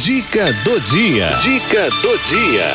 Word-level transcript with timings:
Dica 0.00 0.52
do 0.62 0.80
dia. 0.82 1.26
Dica 1.42 1.90
do 1.90 2.18
dia. 2.28 2.72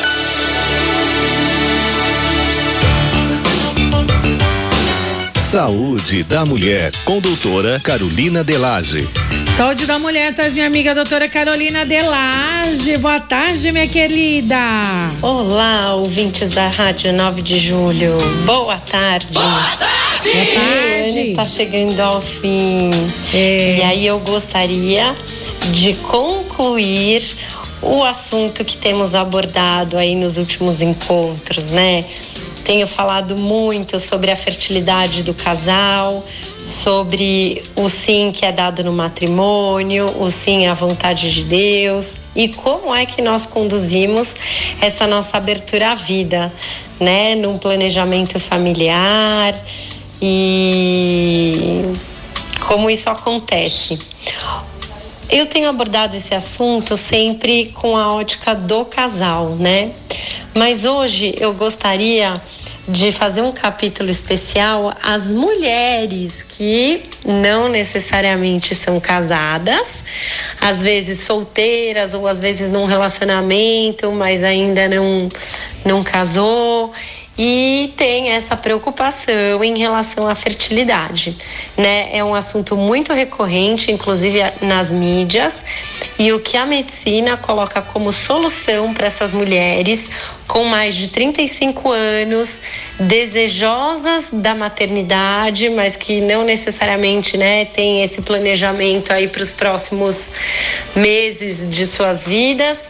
Saúde 5.40 6.22
da 6.24 6.44
Mulher, 6.44 6.92
com 7.06 7.20
doutora 7.20 7.80
Carolina 7.82 8.44
Delage. 8.44 9.08
Saúde 9.56 9.86
da 9.86 9.98
Mulher, 9.98 10.34
traz 10.34 10.52
minha 10.52 10.66
amiga 10.66 10.94
doutora 10.94 11.26
Carolina 11.26 11.86
Delage. 11.86 12.98
Boa 12.98 13.20
tarde, 13.20 13.72
minha 13.72 13.88
querida. 13.88 14.58
Olá, 15.22 15.94
ouvintes 15.94 16.50
da 16.50 16.68
Rádio 16.68 17.10
9 17.14 17.40
de 17.40 17.58
Julho. 17.58 18.18
Boa 18.44 18.76
tarde. 18.76 19.28
Boa 19.32 19.44
tarde. 19.78 20.30
Boa 20.30 20.44
tarde. 20.44 20.58
O 20.58 21.10
ano 21.10 21.18
está 21.20 21.46
chegando 21.46 21.98
ao 22.00 22.20
fim. 22.20 22.90
É. 23.32 23.78
E 23.78 23.82
aí 23.82 24.06
eu 24.06 24.18
gostaria 24.18 25.14
de 25.72 25.94
concluir 25.94 27.22
o 27.80 28.02
assunto 28.02 28.64
que 28.64 28.76
temos 28.76 29.14
abordado 29.14 29.98
aí 29.98 30.14
nos 30.14 30.36
últimos 30.36 30.80
encontros, 30.80 31.68
né? 31.68 32.04
Tenho 32.64 32.86
falado 32.86 33.36
muito 33.36 33.98
sobre 33.98 34.30
a 34.30 34.36
fertilidade 34.36 35.22
do 35.22 35.34
casal, 35.34 36.24
sobre 36.64 37.62
o 37.76 37.90
sim 37.90 38.32
que 38.32 38.46
é 38.46 38.50
dado 38.50 38.82
no 38.82 38.92
matrimônio, 38.92 40.06
o 40.18 40.30
sim 40.30 40.66
à 40.66 40.72
vontade 40.72 41.30
de 41.30 41.44
Deus 41.44 42.16
e 42.34 42.48
como 42.48 42.94
é 42.94 43.04
que 43.04 43.20
nós 43.20 43.44
conduzimos 43.44 44.34
essa 44.80 45.06
nossa 45.06 45.36
abertura 45.36 45.90
à 45.90 45.94
vida, 45.94 46.50
né, 46.98 47.34
num 47.34 47.58
planejamento 47.58 48.40
familiar 48.40 49.54
e 50.22 51.82
como 52.66 52.88
isso 52.88 53.10
acontece. 53.10 53.98
Eu 55.30 55.46
tenho 55.46 55.68
abordado 55.68 56.16
esse 56.16 56.34
assunto 56.34 56.96
sempre 56.96 57.72
com 57.74 57.96
a 57.96 58.12
ótica 58.14 58.54
do 58.54 58.84
casal, 58.84 59.50
né? 59.56 59.90
Mas 60.54 60.84
hoje 60.84 61.34
eu 61.38 61.54
gostaria 61.54 62.40
de 62.86 63.10
fazer 63.10 63.40
um 63.40 63.52
capítulo 63.52 64.10
especial 64.10 64.92
às 65.02 65.32
mulheres 65.32 66.42
que 66.42 67.02
não 67.24 67.68
necessariamente 67.68 68.74
são 68.74 69.00
casadas, 69.00 70.04
às 70.60 70.82
vezes 70.82 71.20
solteiras 71.20 72.12
ou 72.12 72.28
às 72.28 72.38
vezes 72.38 72.68
num 72.68 72.84
relacionamento, 72.84 74.12
mas 74.12 74.44
ainda 74.44 74.86
não 74.88 75.28
não 75.84 76.04
casou 76.04 76.92
e 77.36 77.92
tem 77.96 78.30
essa 78.30 78.56
preocupação 78.56 79.64
em 79.64 79.78
relação 79.78 80.28
à 80.28 80.34
fertilidade, 80.34 81.36
né? 81.76 82.08
É 82.12 82.22
um 82.22 82.34
assunto 82.34 82.76
muito 82.76 83.12
recorrente, 83.12 83.90
inclusive 83.90 84.40
nas 84.60 84.90
mídias, 84.90 85.64
e 86.18 86.32
o 86.32 86.38
que 86.38 86.56
a 86.56 86.64
medicina 86.64 87.36
coloca 87.36 87.82
como 87.82 88.12
solução 88.12 88.94
para 88.94 89.06
essas 89.06 89.32
mulheres 89.32 90.10
com 90.46 90.64
mais 90.64 90.94
de 90.94 91.08
35 91.08 91.90
anos, 91.90 92.62
desejosas 93.00 94.28
da 94.32 94.54
maternidade, 94.54 95.70
mas 95.70 95.96
que 95.96 96.20
não 96.20 96.44
necessariamente, 96.44 97.36
né, 97.36 97.64
tem 97.64 98.02
esse 98.02 98.22
planejamento 98.22 99.12
aí 99.12 99.26
para 99.26 99.42
os 99.42 99.52
próximos 99.52 100.34
meses 100.94 101.68
de 101.68 101.86
suas 101.86 102.26
vidas, 102.26 102.88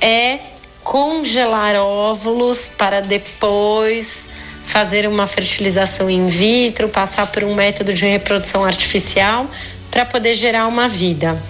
é 0.00 0.38
congelar 0.86 1.74
óvulos 1.74 2.68
para 2.68 3.02
depois 3.02 4.28
fazer 4.64 5.08
uma 5.08 5.26
fertilização 5.26 6.08
in 6.08 6.28
vitro, 6.28 6.88
passar 6.88 7.26
por 7.26 7.42
um 7.42 7.56
método 7.56 7.92
de 7.92 8.06
reprodução 8.06 8.64
artificial 8.64 9.50
para 9.90 10.04
poder 10.04 10.36
gerar 10.36 10.68
uma 10.68 10.88
vida. 10.88 11.42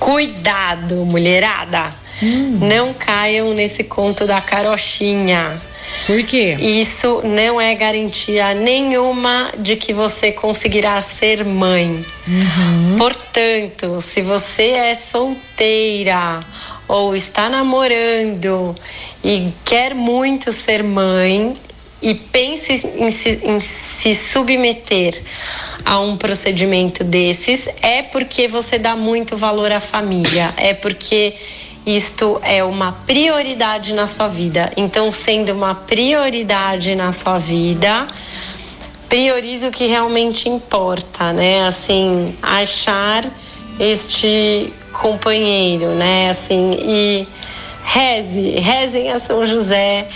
Cuidado, 0.00 0.96
mulherada! 1.06 1.88
Hum. 2.20 2.58
Não 2.62 2.92
caiam 2.92 3.54
nesse 3.54 3.84
conto 3.84 4.26
da 4.26 4.40
carochinha. 4.40 5.60
Por 6.06 6.22
quê? 6.24 6.56
Isso 6.58 7.20
não 7.24 7.60
é 7.60 7.74
garantia 7.76 8.54
nenhuma 8.54 9.52
de 9.56 9.76
que 9.76 9.92
você 9.92 10.32
conseguirá 10.32 11.00
ser 11.00 11.44
mãe. 11.44 12.04
Uhum. 12.26 12.96
Portanto, 12.98 14.00
se 14.00 14.20
você 14.20 14.70
é 14.70 14.94
solteira 14.94 16.44
ou 16.88 17.14
está 17.14 17.48
namorando 17.48 18.76
e 19.24 19.52
quer 19.64 19.94
muito 19.94 20.52
ser 20.52 20.82
mãe 20.82 21.54
e 22.02 22.14
pense 22.14 22.86
em 22.98 23.10
se, 23.10 23.40
em 23.42 23.60
se 23.60 24.14
submeter 24.14 25.20
a 25.84 26.00
um 26.00 26.16
procedimento 26.16 27.02
desses, 27.04 27.68
é 27.80 28.02
porque 28.02 28.48
você 28.48 28.78
dá 28.78 28.94
muito 28.96 29.36
valor 29.36 29.72
à 29.72 29.80
família, 29.80 30.52
é 30.56 30.74
porque 30.74 31.34
isto 31.86 32.40
é 32.42 32.64
uma 32.64 32.90
prioridade 32.90 33.94
na 33.94 34.08
sua 34.08 34.26
vida. 34.26 34.72
Então, 34.76 35.10
sendo 35.12 35.52
uma 35.52 35.74
prioridade 35.74 36.96
na 36.96 37.12
sua 37.12 37.38
vida, 37.38 38.08
priorize 39.08 39.66
o 39.66 39.70
que 39.70 39.86
realmente 39.86 40.48
importa, 40.48 41.32
né? 41.32 41.64
Assim, 41.64 42.34
achar 42.42 43.24
este 43.78 44.72
companheiro, 44.96 45.88
né? 45.90 46.30
Assim, 46.30 46.72
e 46.78 47.28
reze, 47.84 48.50
rezem 48.58 49.10
a 49.10 49.18
São 49.18 49.44
José, 49.44 50.08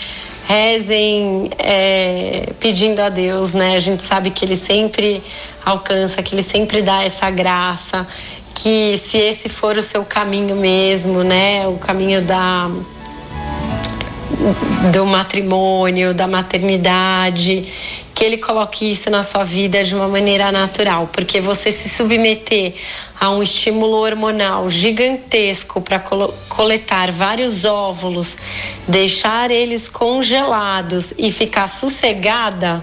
rezem 0.47 1.51
é, 1.59 2.49
pedindo 2.59 3.01
a 3.01 3.09
Deus, 3.09 3.53
né? 3.53 3.75
A 3.77 3.79
gente 3.79 4.03
sabe 4.03 4.31
que 4.31 4.45
ele 4.45 4.57
sempre 4.57 5.23
alcança, 5.65 6.23
que 6.23 6.35
ele 6.35 6.43
sempre 6.43 6.83
dá 6.83 7.05
essa 7.05 7.31
graça, 7.31 8.07
que 8.55 8.97
se 8.97 9.19
esse 9.19 9.49
for 9.49 9.77
o 9.77 9.83
seu 9.83 10.05
caminho 10.05 10.57
mesmo, 10.57 11.23
né? 11.23 11.67
O 11.69 11.77
caminho 11.77 12.23
da 12.23 12.71
do 14.93 15.05
matrimônio, 15.05 16.15
da 16.15 16.27
maternidade, 16.27 17.65
que 18.15 18.25
ele 18.25 18.39
coloque 18.39 18.91
isso 18.91 19.11
na 19.11 19.23
sua 19.23 19.45
vida 19.45 19.83
de 19.84 19.95
uma 19.95 20.09
maneira 20.09 20.51
natural, 20.51 21.09
porque 21.12 21.41
você 21.41 21.71
se 21.71 21.89
submeter 21.89 22.75
a 23.19 23.31
um 23.31 23.43
estímulo 23.43 23.99
hormonal 23.99 24.69
gigantesco 24.71 25.81
para 25.81 26.03
coletar 26.49 27.11
vários 27.11 27.65
óvulos, 27.65 28.39
deixar 28.89 29.50
eles 29.50 29.89
congelados 29.89 31.12
e 31.19 31.31
ficar 31.31 31.67
sossegada, 31.67 32.83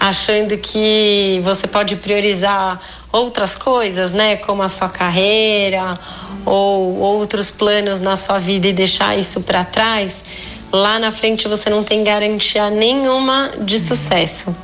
achando 0.00 0.56
que 0.56 1.40
você 1.42 1.66
pode 1.66 1.96
priorizar 1.96 2.80
outras 3.12 3.56
coisas, 3.56 4.12
né, 4.12 4.36
como 4.36 4.62
a 4.62 4.68
sua 4.68 4.88
carreira 4.88 5.98
ou 6.44 6.96
outros 6.98 7.50
planos 7.50 8.00
na 8.00 8.16
sua 8.16 8.38
vida 8.38 8.68
e 8.68 8.72
deixar 8.72 9.18
isso 9.18 9.40
para 9.42 9.64
trás, 9.64 10.24
lá 10.72 10.98
na 10.98 11.10
frente 11.10 11.48
você 11.48 11.70
não 11.70 11.82
tem 11.82 12.04
garantia 12.04 12.70
nenhuma 12.70 13.50
de 13.60 13.78
sucesso. 13.78 14.54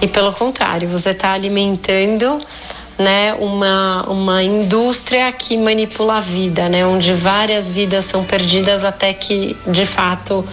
E 0.00 0.08
pelo 0.08 0.32
contrário, 0.32 0.88
você 0.88 1.10
está 1.10 1.32
alimentando 1.32 2.40
né, 2.98 3.34
uma, 3.34 4.04
uma 4.08 4.42
indústria 4.42 5.30
que 5.32 5.56
manipula 5.56 6.18
a 6.18 6.20
vida, 6.20 6.68
né, 6.68 6.86
onde 6.86 7.12
várias 7.14 7.70
vidas 7.70 8.04
são 8.04 8.24
perdidas 8.24 8.84
até 8.84 9.12
que 9.12 9.56
de 9.66 9.86
fato 9.86 10.46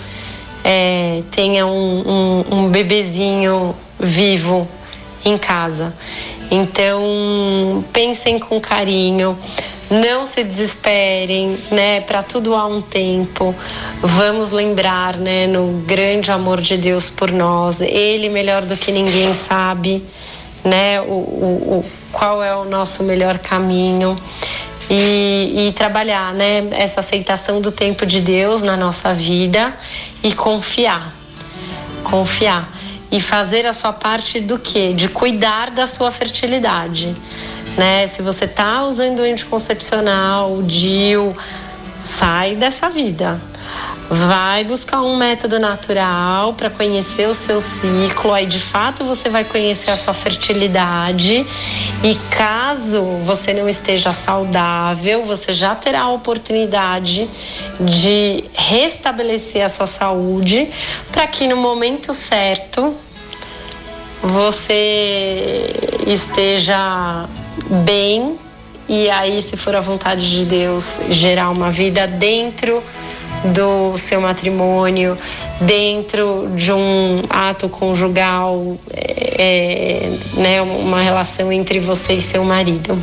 é, 0.64 1.22
tenha 1.32 1.66
um, 1.66 2.04
um, 2.08 2.46
um 2.52 2.70
bebezinho 2.70 3.76
vivo 4.00 4.68
em 5.24 5.38
casa. 5.38 5.94
Então, 6.52 7.84
pensem 7.94 8.40
com 8.40 8.60
carinho, 8.60 9.38
não 9.90 10.26
se 10.26 10.44
desesperem, 10.44 11.58
né? 11.72 12.02
Para 12.02 12.22
tudo 12.22 12.56
há 12.56 12.66
um 12.66 12.82
tempo. 12.82 13.56
Vamos 14.02 14.52
lembrar, 14.52 15.18
né, 15.18 15.48
no 15.48 15.82
grande 15.86 16.32
amor 16.32 16.62
de 16.62 16.78
Deus 16.78 17.10
por 17.10 17.32
nós. 17.32 17.82
Ele 17.82 18.30
melhor 18.30 18.64
do 18.64 18.78
que 18.78 18.92
ninguém 18.92 19.34
sabe, 19.34 20.04
né? 20.64 21.02
O, 21.02 21.06
o, 21.06 21.80
o 21.80 21.86
qual 22.12 22.44
é 22.44 22.56
o 22.56 22.66
nosso 22.66 23.04
melhor 23.04 23.40
caminho. 23.40 24.16
E, 24.92 25.68
e, 25.68 25.74
trabalhar, 25.74 26.34
né? 26.34 26.68
Essa 26.72 27.00
aceitação 27.00 27.62
do 27.62 27.72
tempo 27.72 28.06
de 28.06 28.22
Deus 28.22 28.64
na 28.64 28.76
nossa 28.76 29.14
vida 29.14 29.74
e 30.24 30.34
confiar. 30.34 31.14
Confiar 32.04 32.68
e 33.12 33.20
fazer 33.20 33.66
a 33.66 33.74
sua 33.74 33.94
parte 33.94 34.40
do 34.40 34.58
que? 34.60 34.94
De 34.94 35.10
cuidar 35.10 35.72
da 35.72 35.88
sua 35.88 36.12
fertilidade. 36.12 37.16
Né? 37.80 38.06
Se 38.08 38.22
você 38.22 38.44
está 38.44 38.84
usando 38.84 39.22
anticoncepcional, 39.22 40.52
o 40.52 40.62
DIU, 40.62 41.34
sai 41.98 42.58
dessa 42.58 42.90
vida. 42.90 43.40
Vai 44.10 44.66
buscar 44.66 45.02
um 45.02 45.16
método 45.16 45.58
natural 45.60 46.54
para 46.56 46.70
conhecer 46.70 47.26
o 47.26 47.32
seu 47.32 47.62
ciclo, 47.62 48.34
aí 48.34 48.46
de 48.46 48.60
fato 48.60 49.06
você 49.06 49.30
vai 49.30 49.46
conhecer 49.46 49.92
a 49.92 49.96
sua 49.96 50.14
fertilidade. 50.14 51.48
E 52.04 52.16
caso 52.32 53.02
você 53.24 53.54
não 53.54 53.70
esteja 53.70 54.12
saudável, 54.12 55.24
você 55.24 55.54
já 55.54 55.74
terá 55.74 56.02
a 56.02 56.12
oportunidade 56.12 57.30
de 57.80 58.44
restabelecer 58.56 59.64
a 59.64 59.70
sua 59.70 59.88
saúde 59.88 60.70
para 61.14 61.26
que 61.28 61.48
no 61.48 61.56
momento 61.56 62.12
certo 62.12 62.94
você 64.22 65.74
esteja 66.06 67.26
bem 67.70 68.36
e 68.90 69.08
aí, 69.08 69.40
se 69.40 69.56
for 69.56 69.76
a 69.76 69.82
vontade 69.82 70.28
de 70.28 70.46
Deus, 70.46 71.00
gerar 71.12 71.52
uma 71.52 71.70
vida 71.70 72.08
dentro 72.08 72.82
do 73.54 73.96
seu 73.96 74.20
matrimônio, 74.20 75.16
dentro 75.62 76.50
de 76.56 76.74
um 76.74 77.24
ato 77.30 77.70
conjugal, 77.70 78.76
é, 78.92 80.10
né, 80.34 80.60
uma 80.60 81.04
relação 81.04 81.52
entre 81.52 81.80
você 81.80 82.14
e 82.14 82.22
seu 82.22 82.44
marido. 82.44 82.98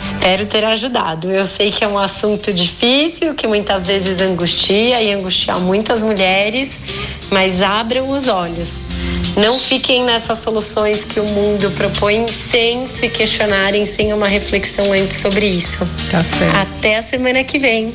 Espero 0.00 0.46
ter 0.46 0.64
ajudado. 0.64 1.30
Eu 1.30 1.44
sei 1.44 1.70
que 1.70 1.84
é 1.84 1.88
um 1.88 1.98
assunto 1.98 2.50
difícil, 2.50 3.34
que 3.34 3.46
muitas 3.46 3.86
vezes 3.86 4.18
angustia 4.22 5.02
e 5.02 5.12
angustia 5.12 5.56
muitas 5.56 6.02
mulheres, 6.02 6.80
mas 7.32 7.62
abram 7.62 8.10
os 8.10 8.28
olhos. 8.28 8.84
Não 9.36 9.58
fiquem 9.58 10.04
nessas 10.04 10.38
soluções 10.38 11.04
que 11.04 11.18
o 11.18 11.24
mundo 11.24 11.70
propõe 11.72 12.28
sem 12.28 12.86
se 12.86 13.08
questionarem, 13.08 13.86
sem 13.86 14.12
uma 14.12 14.28
reflexão 14.28 14.92
antes 14.92 15.16
sobre 15.16 15.46
isso. 15.46 15.80
Tá 16.10 16.22
certo. 16.22 16.54
Até 16.54 16.96
a 16.96 17.02
semana 17.02 17.42
que 17.42 17.58
vem. 17.58 17.94